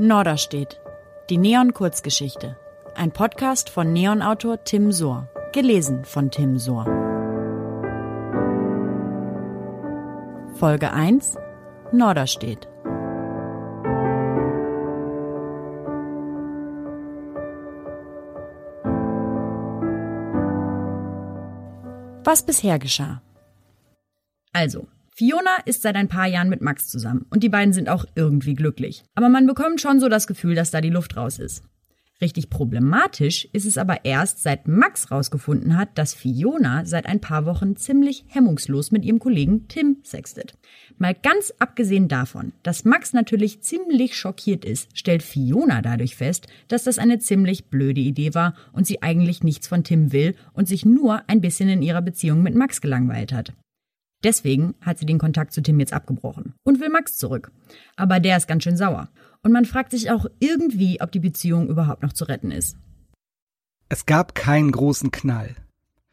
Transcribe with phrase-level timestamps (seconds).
[0.00, 0.80] Norderstedt.
[1.28, 2.56] Die Neon-Kurzgeschichte.
[2.94, 5.28] Ein Podcast von Neon-Autor Tim Sohr.
[5.52, 6.84] Gelesen von Tim Sohr.
[10.54, 11.36] Folge 1.
[11.90, 12.68] Norderstedt.
[22.22, 23.20] Was bisher geschah.
[24.52, 24.86] Also,
[25.18, 28.54] Fiona ist seit ein paar Jahren mit Max zusammen und die beiden sind auch irgendwie
[28.54, 29.02] glücklich.
[29.16, 31.64] Aber man bekommt schon so das Gefühl, dass da die Luft raus ist.
[32.20, 37.46] Richtig problematisch ist es aber erst, seit Max rausgefunden hat, dass Fiona seit ein paar
[37.46, 40.56] Wochen ziemlich hemmungslos mit ihrem Kollegen Tim sextet.
[40.98, 46.84] Mal ganz abgesehen davon, dass Max natürlich ziemlich schockiert ist, stellt Fiona dadurch fest, dass
[46.84, 50.84] das eine ziemlich blöde Idee war und sie eigentlich nichts von Tim will und sich
[50.86, 53.52] nur ein bisschen in ihrer Beziehung mit Max gelangweilt hat.
[54.24, 57.52] Deswegen hat sie den Kontakt zu Tim jetzt abgebrochen und will Max zurück.
[57.96, 59.08] Aber der ist ganz schön sauer.
[59.42, 62.76] Und man fragt sich auch irgendwie, ob die Beziehung überhaupt noch zu retten ist.
[63.88, 65.54] Es gab keinen großen Knall,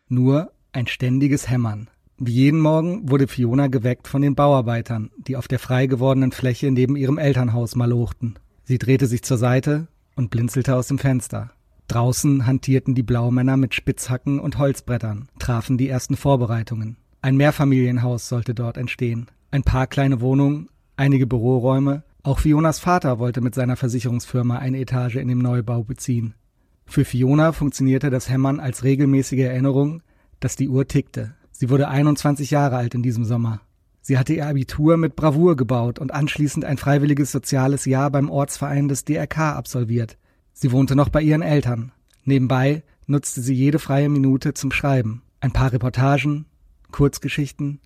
[0.08, 1.90] nur ein ständiges Hämmern.
[2.18, 6.72] Wie jeden Morgen wurde Fiona geweckt von den Bauarbeitern, die auf der frei gewordenen Fläche
[6.72, 8.40] neben ihrem Elternhaus malochten.
[8.64, 11.52] Sie drehte sich zur Seite und blinzelte aus dem Fenster.
[11.88, 16.98] Draußen hantierten die Blaumänner mit Spitzhacken und Holzbrettern, trafen die ersten Vorbereitungen.
[17.26, 19.26] Ein Mehrfamilienhaus sollte dort entstehen.
[19.50, 22.04] Ein paar kleine Wohnungen, einige Büroräume.
[22.22, 26.36] Auch Fionas Vater wollte mit seiner Versicherungsfirma eine Etage in dem Neubau beziehen.
[26.86, 30.04] Für Fiona funktionierte das Hämmern als regelmäßige Erinnerung,
[30.40, 31.34] dass die Uhr tickte.
[31.52, 33.62] Sie wurde 21 Jahre alt in diesem Sommer.
[34.02, 38.88] Sie hatte ihr Abitur mit Bravour gebaut und anschließend ein freiwilliges soziales Jahr beim Ortsverein
[38.88, 40.20] des DRK absolviert.
[40.54, 41.92] Sie wohnte noch bei ihren Eltern.
[42.24, 45.24] Nebenbei nutzte sie jede freie Minute zum Schreiben.
[45.40, 46.46] Ein paar Reportagen,
[46.92, 47.80] Kurzgeschichten,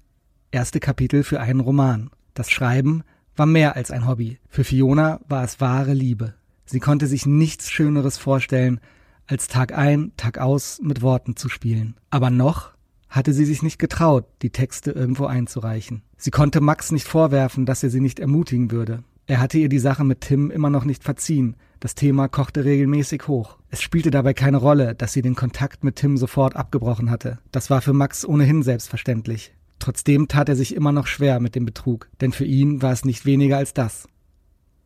[0.52, 2.09] erste Kapitel für einen Roman.
[2.33, 3.03] Das Schreiben
[3.36, 4.39] war mehr als ein Hobby.
[4.47, 6.33] Für Fiona war es wahre Liebe.
[6.66, 8.80] Sie konnte sich nichts Schöneres vorstellen,
[9.27, 11.95] als Tag ein, Tag aus mit Worten zu spielen.
[12.09, 12.72] Aber noch
[13.09, 16.04] hatte sie sich nicht getraut, die Texte irgendwo einzureichen.
[16.17, 19.04] Sie konnte Max nicht vorwerfen, dass er sie nicht ermutigen würde.
[19.26, 21.55] Er hatte ihr die Sache mit Tim immer noch nicht verziehen.
[21.80, 23.58] Das Thema kochte regelmäßig hoch.
[23.70, 27.40] Es spielte dabei keine Rolle, dass sie den Kontakt mit Tim sofort abgebrochen hatte.
[27.52, 29.54] Das war für Max ohnehin selbstverständlich.
[29.80, 33.06] Trotzdem tat er sich immer noch schwer mit dem Betrug, denn für ihn war es
[33.06, 34.10] nicht weniger als das.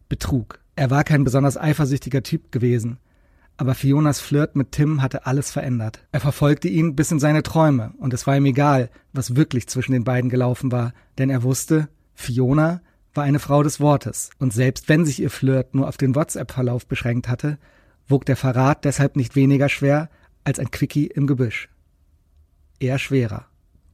[0.08, 0.60] Betrug.
[0.76, 3.00] Er war kein besonders eifersüchtiger Typ gewesen,
[3.58, 6.06] aber Fionas Flirt mit Tim hatte alles verändert.
[6.12, 9.94] Er verfolgte ihn bis in seine Träume, und es war ihm egal, was wirklich zwischen
[9.94, 12.82] den beiden gelaufen war, denn er wusste, Fiona
[13.14, 16.88] war eine Frau des Wortes, und selbst wenn sich ihr Flirt nur auf den WhatsApp-Verlauf
[16.88, 17.58] beschränkt hatte,
[18.08, 20.10] wog der Verrat deshalb nicht weniger schwer
[20.44, 21.70] als ein Quickie im Gebüsch.
[22.80, 23.46] Eher schwerer.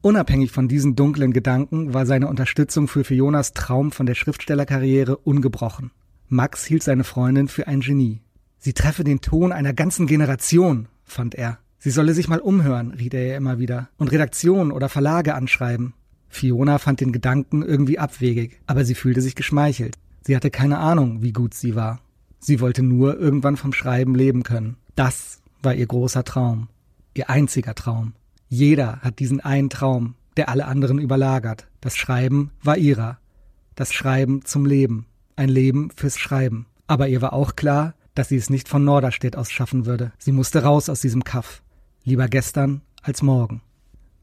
[0.02, 5.92] Unabhängig von diesen dunklen Gedanken war seine Unterstützung für Fionas Traum von der Schriftstellerkarriere ungebrochen.
[6.30, 8.22] Max hielt seine Freundin für ein Genie.
[8.60, 11.60] Sie treffe den Ton einer ganzen Generation, fand er.
[11.80, 15.94] Sie solle sich mal umhören, riet er ihr immer wieder, und Redaktionen oder Verlage anschreiben.
[16.30, 19.98] Fiona fand den Gedanken irgendwie abwegig, aber sie fühlte sich geschmeichelt.
[20.22, 22.00] Sie hatte keine Ahnung, wie gut sie war.
[22.40, 24.78] Sie wollte nur irgendwann vom Schreiben leben können.
[24.96, 26.70] Das war ihr großer Traum.
[27.14, 28.14] Ihr einziger Traum.
[28.48, 31.68] Jeder hat diesen einen Traum, der alle anderen überlagert.
[31.82, 33.18] Das Schreiben war ihrer.
[33.76, 35.06] Das Schreiben zum Leben.
[35.36, 36.66] Ein Leben fürs Schreiben.
[36.88, 40.12] Aber ihr war auch klar, dass sie es nicht von Norderstedt aus schaffen würde.
[40.18, 41.62] Sie musste raus aus diesem Kaff.
[42.04, 43.62] Lieber gestern als morgen.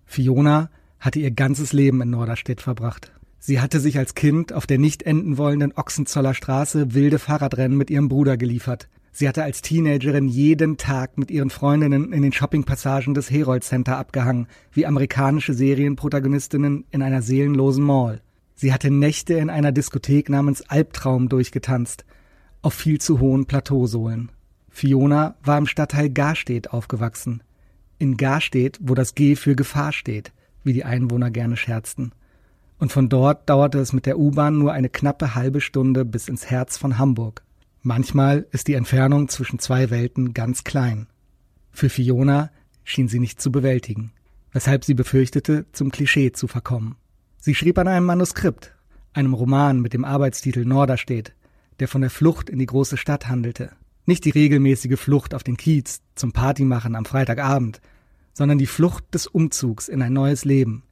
[0.04, 3.12] Fiona hatte ihr ganzes Leben in Norderstedt verbracht.
[3.38, 7.90] Sie hatte sich als Kind auf der nicht enden wollenden Ochsenzoller Straße wilde Fahrradrennen mit
[7.90, 8.88] ihrem Bruder geliefert.
[9.12, 13.96] Sie hatte als Teenagerin jeden Tag mit ihren Freundinnen in den Shoppingpassagen des Herold Center
[13.96, 18.20] abgehangen, wie amerikanische Serienprotagonistinnen in einer seelenlosen Mall.
[18.56, 22.04] Sie hatte Nächte in einer Diskothek namens Albtraum durchgetanzt,
[22.62, 24.32] auf viel zu hohen Plateausohlen.
[24.70, 27.42] Fiona war im Stadtteil Garstedt aufgewachsen.
[27.98, 30.32] In Garstedt, wo das G für Gefahr steht
[30.66, 32.12] wie die Einwohner gerne scherzten.
[32.78, 36.50] Und von dort dauerte es mit der U-Bahn nur eine knappe halbe Stunde bis ins
[36.50, 37.42] Herz von Hamburg.
[37.82, 41.06] Manchmal ist die Entfernung zwischen zwei Welten ganz klein.
[41.70, 42.50] Für Fiona
[42.84, 44.12] schien sie nicht zu bewältigen,
[44.52, 46.96] weshalb sie befürchtete, zum Klischee zu verkommen.
[47.38, 48.74] Sie schrieb an einem Manuskript,
[49.12, 51.34] einem Roman mit dem Arbeitstitel Norderstedt,
[51.78, 53.70] der von der Flucht in die große Stadt handelte.
[54.04, 57.80] Nicht die regelmäßige Flucht auf den Kiez zum Partymachen am Freitagabend,
[58.36, 60.82] sondern die Flucht des Umzugs in ein neues Leben,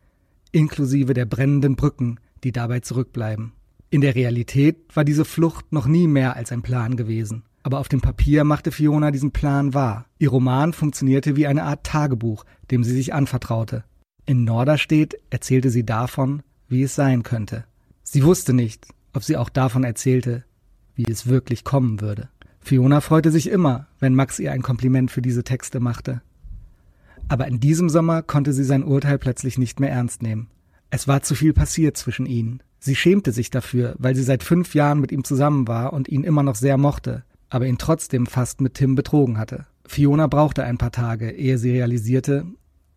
[0.51, 3.53] inklusive der brennenden Brücken, die dabei zurückbleiben.
[3.91, 7.43] In der Realität war diese Flucht noch nie mehr als ein Plan gewesen.
[7.63, 10.07] Aber auf dem Papier machte Fiona diesen Plan wahr.
[10.19, 13.85] Ihr Roman funktionierte wie eine Art Tagebuch, dem sie sich anvertraute.
[14.25, 17.65] In Norderstedt erzählte sie davon, wie es sein könnte.
[18.05, 20.45] Sie wusste nicht, ob sie auch davon erzählte,
[20.95, 22.31] wie es wirklich kommen würde.
[22.61, 26.23] Fiona freute sich immer, wenn Max ihr ein Kompliment für diese Texte machte.
[27.29, 30.49] Aber in diesem Sommer konnte sie sein Urteil plötzlich nicht mehr ernst nehmen.
[30.91, 32.63] Es war zu viel passiert zwischen ihnen.
[32.79, 36.23] Sie schämte sich dafür, weil sie seit fünf Jahren mit ihm zusammen war und ihn
[36.23, 39.67] immer noch sehr mochte, aber ihn trotzdem fast mit Tim betrogen hatte.
[39.87, 42.47] Fiona brauchte ein paar Tage, ehe sie realisierte,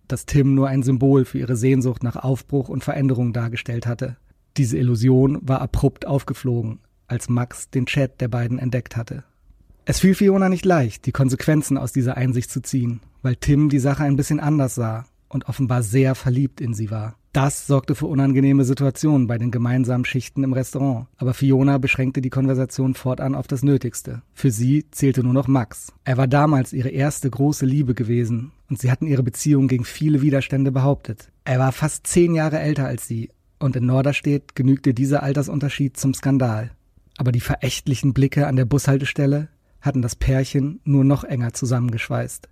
[0.07, 4.17] dass Tim nur ein Symbol für ihre Sehnsucht nach Aufbruch und Veränderung dargestellt hatte.
[4.57, 9.23] Diese Illusion war abrupt aufgeflogen, als Max den Chat der beiden entdeckt hatte.
[9.89, 13.79] Es fiel Fiona nicht leicht, die Konsequenzen aus dieser Einsicht zu ziehen, weil Tim die
[13.79, 17.15] Sache ein bisschen anders sah und offenbar sehr verliebt in sie war.
[17.31, 22.29] Das sorgte für unangenehme Situationen bei den gemeinsamen Schichten im Restaurant, aber Fiona beschränkte die
[22.29, 24.23] Konversation fortan auf das Nötigste.
[24.33, 25.93] Für sie zählte nur noch Max.
[26.03, 30.21] Er war damals ihre erste große Liebe gewesen und sie hatten ihre Beziehung gegen viele
[30.21, 31.31] Widerstände behauptet.
[31.45, 36.13] Er war fast zehn Jahre älter als sie und in Norderstedt genügte dieser Altersunterschied zum
[36.13, 36.71] Skandal.
[37.15, 39.47] Aber die verächtlichen Blicke an der Bushaltestelle
[39.87, 42.47] hatten das Pärchen nur noch enger zusammengeschweißt.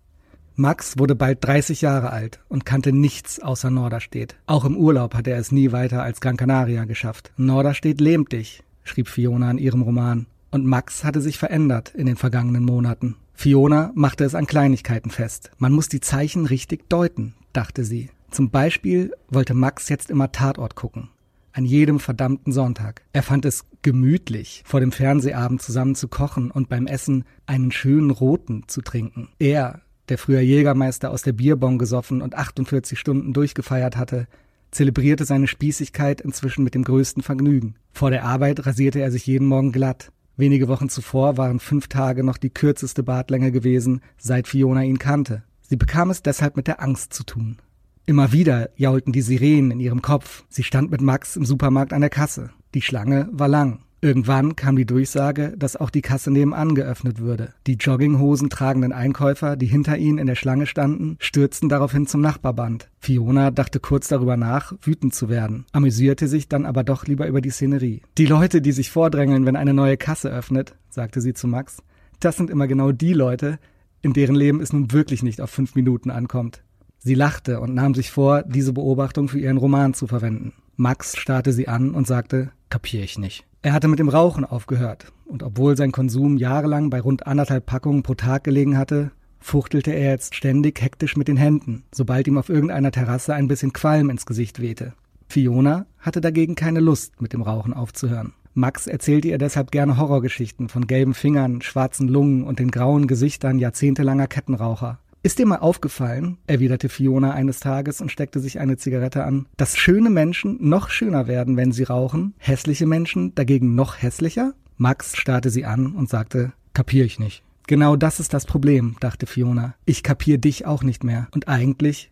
[0.55, 4.37] Max wurde bald 30 Jahre alt und kannte nichts außer Norderstedt.
[4.47, 7.33] Auch im Urlaub hatte er es nie weiter als Gran Canaria geschafft.
[7.35, 10.27] Norderstedt lähmt dich, schrieb Fiona in ihrem Roman.
[10.51, 13.17] Und Max hatte sich verändert in den vergangenen Monaten.
[13.33, 15.51] Fiona machte es an Kleinigkeiten fest.
[15.57, 18.09] Man muss die Zeichen richtig deuten, dachte sie.
[18.31, 21.09] Zum Beispiel wollte Max jetzt immer Tatort gucken.
[21.55, 23.03] An jedem verdammten Sonntag.
[23.13, 28.09] Er fand es gemütlich, vor dem Fernsehabend zusammen zu kochen und beim Essen einen schönen
[28.09, 29.29] roten zu trinken.
[29.39, 29.79] Er,
[30.09, 34.27] der früher Jägermeister aus der Bierbong gesoffen und 48 Stunden durchgefeiert hatte,
[34.71, 37.75] zelebrierte seine Spießigkeit inzwischen mit dem größten Vergnügen.
[37.93, 40.11] Vor der Arbeit rasierte er sich jeden Morgen glatt.
[40.35, 45.43] Wenige Wochen zuvor waren fünf Tage noch die kürzeste Bartlänge gewesen, seit Fiona ihn kannte.
[45.61, 47.61] Sie bekam es deshalb mit der Angst zu tun.
[48.07, 50.43] Immer wieder jaulten die Sirenen in ihrem Kopf.
[50.47, 52.51] Sie stand mit Max im Supermarkt an der Kasse.
[52.75, 53.79] Die Schlange war lang.
[53.99, 57.55] Irgendwann kam die Durchsage, dass auch die Kasse nebenan geöffnet würde.
[57.65, 62.91] Die Jogginghosen tragenden Einkäufer, die hinter ihnen in der Schlange standen, stürzten daraufhin zum Nachbarband.
[62.99, 67.41] Fiona dachte kurz darüber nach, wütend zu werden, amüsierte sich dann aber doch lieber über
[67.41, 68.03] die Szenerie.
[68.19, 71.81] Die Leute, die sich vordrängeln, wenn eine neue Kasse öffnet, sagte sie zu Max,
[72.19, 73.57] das sind immer genau die Leute,
[74.03, 76.61] in deren Leben es nun wirklich nicht auf fünf Minuten ankommt.
[77.05, 80.53] Sie lachte und nahm sich vor, diese Beobachtung für ihren Roman zu verwenden.
[80.75, 83.45] Max starrte sie an und sagte, kapier ich nicht.
[83.61, 88.01] Er hatte mit dem Rauchen aufgehört, und obwohl sein Konsum jahrelang bei rund anderthalb Packungen
[88.01, 92.49] pro Tag gelegen hatte, fuchtelte er jetzt ständig hektisch mit den Händen, sobald ihm auf
[92.49, 94.93] irgendeiner Terrasse ein bisschen Qualm ins Gesicht wehte.
[95.27, 98.33] Fiona hatte dagegen keine Lust, mit dem Rauchen aufzuhören.
[98.55, 103.59] Max erzählte ihr deshalb gerne Horrorgeschichten von gelben Fingern, schwarzen Lungen und den grauen Gesichtern
[103.59, 104.97] jahrzehntelanger Kettenraucher.
[105.25, 109.75] Ist dir mal aufgefallen, erwiderte Fiona eines Tages und steckte sich eine Zigarette an, dass
[109.75, 114.53] schöne Menschen noch schöner werden, wenn sie rauchen, hässliche Menschen dagegen noch hässlicher?
[114.77, 117.41] Max starrte sie an und sagte, kapier ich nicht.
[117.65, 119.73] Genau das ist das Problem, dachte Fiona.
[119.85, 121.27] Ich kapier dich auch nicht mehr.
[121.31, 122.11] Und eigentlich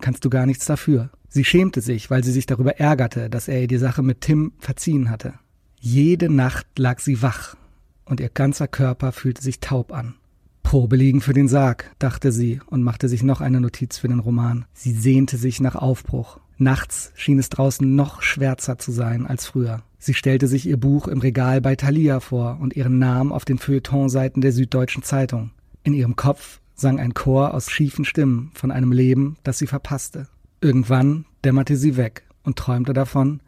[0.00, 1.10] kannst du gar nichts dafür.
[1.28, 4.52] Sie schämte sich, weil sie sich darüber ärgerte, dass er ihr die Sache mit Tim
[4.60, 5.34] verziehen hatte.
[5.80, 7.56] Jede Nacht lag sie wach
[8.04, 10.14] und ihr ganzer Körper fühlte sich taub an.
[10.64, 14.18] Probe liegen für den Sarg, dachte sie und machte sich noch eine Notiz für den
[14.18, 14.64] Roman.
[14.72, 16.40] Sie sehnte sich nach Aufbruch.
[16.58, 19.82] Nachts schien es draußen noch schwärzer zu sein als früher.
[19.98, 23.58] Sie stellte sich ihr Buch im Regal bei Thalia vor und ihren Namen auf den
[23.58, 25.50] Feuilletonseiten der Süddeutschen Zeitung.
[25.84, 30.26] In ihrem Kopf sang ein Chor aus schiefen Stimmen von einem Leben, das sie verpasste.
[30.60, 33.40] Irgendwann dämmerte sie weg und träumte davon,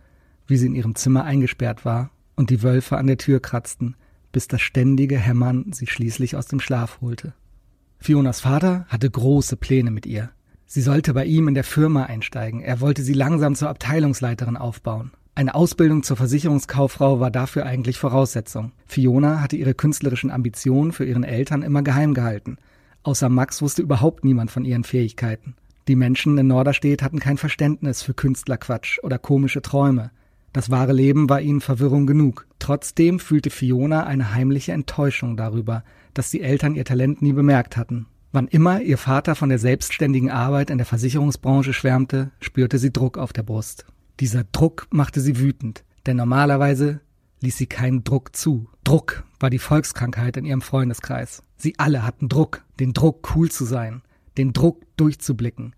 [0.46, 3.96] wie sie in ihrem Zimmer eingesperrt war und die Wölfe an der Tür kratzten,
[4.36, 7.32] bis das ständige Hämmern sie schließlich aus dem Schlaf holte.
[7.98, 10.28] Fionas Vater hatte große Pläne mit ihr.
[10.66, 12.60] Sie sollte bei ihm in der Firma einsteigen.
[12.60, 15.12] Er wollte sie langsam zur Abteilungsleiterin aufbauen.
[15.34, 18.72] Eine Ausbildung zur Versicherungskauffrau war dafür eigentlich Voraussetzung.
[18.84, 22.58] Fiona hatte ihre künstlerischen Ambitionen für ihren Eltern immer geheim gehalten.
[23.04, 25.54] Außer Max wusste überhaupt niemand von ihren Fähigkeiten.
[25.88, 30.10] Die Menschen in Norderstedt hatten kein Verständnis für Künstlerquatsch oder komische Träume.
[30.56, 32.46] Das wahre Leben war ihnen Verwirrung genug.
[32.58, 35.84] Trotzdem fühlte Fiona eine heimliche Enttäuschung darüber,
[36.14, 38.06] dass die Eltern ihr Talent nie bemerkt hatten.
[38.32, 43.18] Wann immer ihr Vater von der selbstständigen Arbeit in der Versicherungsbranche schwärmte, spürte sie Druck
[43.18, 43.84] auf der Brust.
[44.18, 47.00] Dieser Druck machte sie wütend, denn normalerweise
[47.42, 48.66] ließ sie keinen Druck zu.
[48.82, 51.42] Druck war die Volkskrankheit in ihrem Freundeskreis.
[51.58, 54.00] Sie alle hatten Druck, den Druck cool zu sein,
[54.38, 55.76] den Druck durchzublicken,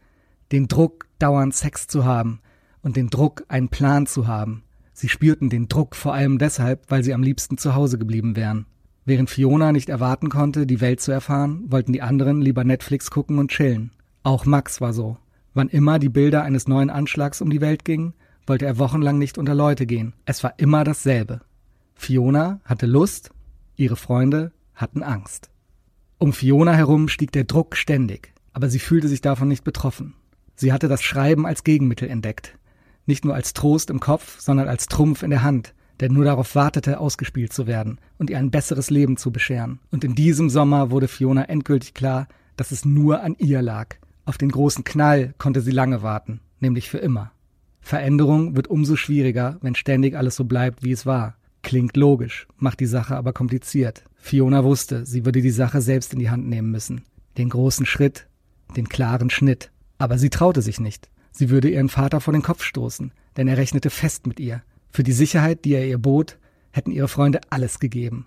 [0.53, 2.39] den Druck dauernd Sex zu haben
[2.83, 4.63] und den Druck einen Plan zu haben,
[4.99, 8.67] Sie spürten den Druck vor allem deshalb, weil sie am liebsten zu Hause geblieben wären.
[9.05, 13.39] Während Fiona nicht erwarten konnte, die Welt zu erfahren, wollten die anderen lieber Netflix gucken
[13.39, 13.93] und chillen.
[14.25, 15.17] Auch Max war so.
[15.55, 18.15] Wann immer die Bilder eines neuen Anschlags um die Welt gingen,
[18.45, 20.15] wollte er wochenlang nicht unter Leute gehen.
[20.25, 21.43] Es war immer dasselbe.
[21.95, 23.31] Fiona hatte Lust
[23.77, 25.49] Ihre Freunde hatten Angst.
[26.19, 30.15] Um Fiona herum stieg der Druck ständig, aber sie fühlte sich davon nicht betroffen.
[30.57, 32.58] Sie hatte das Schreiben als Gegenmittel entdeckt.
[33.09, 36.55] Nicht nur als Trost im Kopf, sondern als Trumpf in der Hand, der nur darauf
[36.55, 39.81] wartete, ausgespielt zu werden und ihr ein besseres Leben zu bescheren.
[39.91, 43.97] Und in diesem Sommer wurde Fiona endgültig klar, dass es nur an ihr lag.
[44.27, 47.33] Auf den großen Knall konnte sie lange warten, nämlich für immer.
[47.81, 51.37] Veränderung wird umso schwieriger, wenn ständig alles so bleibt, wie es war.
[51.63, 54.05] Klingt logisch, macht die Sache aber kompliziert.
[54.17, 57.07] Fiona wusste, sie würde die Sache selbst in die Hand nehmen müssen.
[57.39, 58.29] Den großen Schritt,
[58.77, 59.71] den klaren Schnitt.
[59.97, 61.09] Aber sie traute sich nicht.
[61.39, 64.65] Sie würde ihren Vater vor den Kopf stoßen, denn er rechnete fest mit ihr.
[64.91, 66.37] Für die Sicherheit, die er ihr bot,
[66.73, 68.27] hätten ihre Freunde alles gegeben.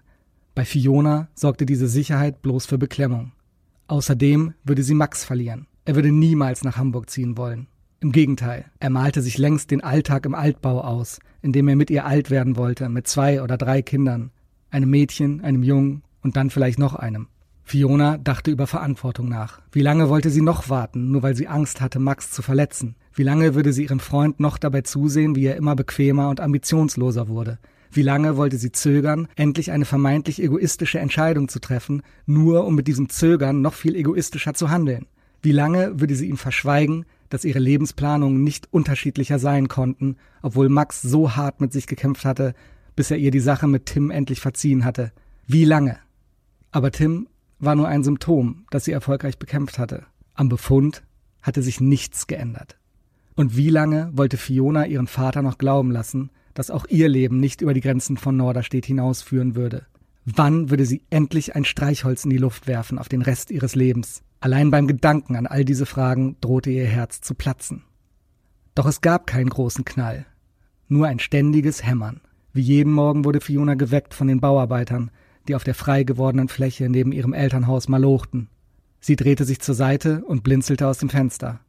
[0.55, 3.33] Bei Fiona sorgte diese Sicherheit bloß für Beklemmung.
[3.87, 5.67] Außerdem würde sie Max verlieren.
[5.83, 7.67] Er würde niemals nach Hamburg ziehen wollen.
[7.99, 11.89] Im Gegenteil, er malte sich längst den Alltag im Altbau aus, in dem er mit
[11.89, 14.31] ihr alt werden wollte, mit zwei oder drei Kindern,
[14.69, 17.27] einem Mädchen, einem Jungen und dann vielleicht noch einem.
[17.65, 19.59] Fiona dachte über Verantwortung nach.
[19.73, 22.95] Wie lange wollte sie noch warten, nur weil sie Angst hatte, Max zu verletzen?
[23.13, 27.27] Wie lange würde sie ihrem Freund noch dabei zusehen, wie er immer bequemer und ambitionsloser
[27.27, 27.59] wurde?
[27.91, 32.87] Wie lange wollte sie zögern, endlich eine vermeintlich egoistische Entscheidung zu treffen, nur um mit
[32.87, 35.07] diesem Zögern noch viel egoistischer zu handeln?
[35.41, 41.01] Wie lange würde sie ihm verschweigen, dass ihre Lebensplanungen nicht unterschiedlicher sein konnten, obwohl Max
[41.01, 42.53] so hart mit sich gekämpft hatte,
[42.95, 45.11] bis er ihr die Sache mit Tim endlich verziehen hatte.
[45.47, 45.97] Wie lange?
[46.71, 47.27] Aber Tim
[47.59, 50.05] war nur ein Symptom, das sie erfolgreich bekämpft hatte.
[50.33, 51.03] Am Befund
[51.41, 52.77] hatte sich nichts geändert.
[53.35, 57.61] Und wie lange wollte Fiona ihren Vater noch glauben lassen, dass auch ihr Leben nicht
[57.61, 59.85] über die Grenzen von Norderstedt hinausführen würde?
[60.25, 64.21] Wann würde sie endlich ein Streichholz in die Luft werfen auf den Rest ihres Lebens?
[64.39, 67.83] Allein beim Gedanken an all diese Fragen drohte ihr Herz zu platzen.
[68.75, 70.25] Doch es gab keinen großen Knall,
[70.87, 72.21] nur ein ständiges Hämmern.
[72.53, 75.09] Wie jeden Morgen wurde Fiona geweckt von den Bauarbeitern,
[75.47, 78.49] die auf der frei gewordenen Fläche neben ihrem Elternhaus malochten.
[78.99, 81.59] Sie drehte sich zur Seite und blinzelte aus dem Fenster.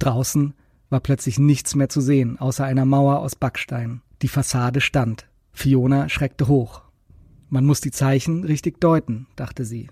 [0.00, 0.54] Draußen
[0.88, 4.02] war plötzlich nichts mehr zu sehen, außer einer Mauer aus Backstein.
[4.22, 5.28] Die Fassade stand.
[5.52, 6.82] Fiona schreckte hoch.
[7.48, 9.88] Man muss die Zeichen richtig deuten, dachte sie.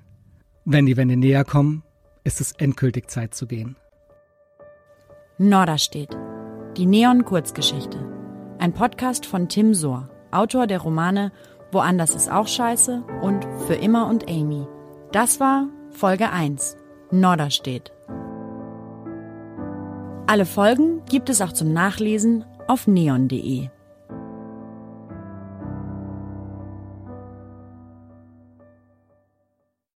[0.65, 1.83] Wenn die Wände näher kommen,
[2.25, 3.77] ist es endgültig Zeit zu gehen.
[5.39, 6.17] Norderstedt.
[6.77, 7.99] Die Neon-Kurzgeschichte.
[8.59, 11.33] Ein Podcast von Tim Sohr, Autor der Romane
[11.71, 14.67] Woanders ist auch scheiße und Für immer und Amy.
[15.13, 16.77] Das war Folge 1.
[17.11, 17.93] Norderstedt.
[20.31, 23.71] Alle Folgen gibt es auch zum Nachlesen auf neon.de.